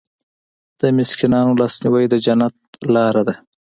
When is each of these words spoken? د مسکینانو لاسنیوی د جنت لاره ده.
د 0.79 0.81
مسکینانو 0.97 1.57
لاسنیوی 1.59 2.05
د 2.09 2.15
جنت 2.25 2.55
لاره 2.93 3.21
ده. 3.27 3.35